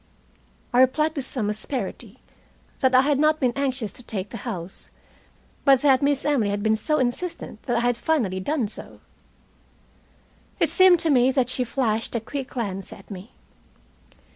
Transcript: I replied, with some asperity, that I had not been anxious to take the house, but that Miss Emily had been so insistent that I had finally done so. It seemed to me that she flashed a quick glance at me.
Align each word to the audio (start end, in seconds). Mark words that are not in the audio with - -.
I 0.73 0.81
replied, 0.81 1.15
with 1.15 1.25
some 1.25 1.47
asperity, 1.51 2.17
that 2.79 2.95
I 2.95 3.01
had 3.01 3.19
not 3.19 3.39
been 3.39 3.53
anxious 3.55 3.91
to 3.91 4.01
take 4.01 4.29
the 4.31 4.37
house, 4.49 4.89
but 5.63 5.83
that 5.83 6.01
Miss 6.01 6.25
Emily 6.25 6.49
had 6.49 6.63
been 6.63 6.75
so 6.75 6.97
insistent 6.97 7.61
that 7.67 7.77
I 7.77 7.81
had 7.81 7.95
finally 7.97 8.39
done 8.39 8.67
so. 8.67 8.99
It 10.59 10.71
seemed 10.71 10.99
to 11.01 11.11
me 11.11 11.31
that 11.33 11.51
she 11.51 11.63
flashed 11.63 12.15
a 12.15 12.19
quick 12.19 12.47
glance 12.47 12.91
at 12.91 13.11
me. 13.11 13.33